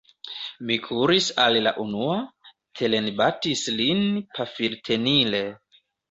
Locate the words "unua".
1.83-2.15